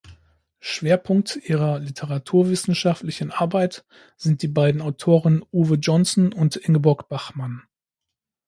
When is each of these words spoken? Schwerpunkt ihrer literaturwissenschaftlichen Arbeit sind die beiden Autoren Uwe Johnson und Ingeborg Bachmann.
Schwerpunkt 0.59 1.35
ihrer 1.35 1.77
literaturwissenschaftlichen 1.77 3.29
Arbeit 3.29 3.85
sind 4.17 4.41
die 4.41 4.47
beiden 4.47 4.81
Autoren 4.81 5.45
Uwe 5.53 5.75
Johnson 5.75 6.33
und 6.33 6.55
Ingeborg 6.55 7.07
Bachmann. 7.07 7.61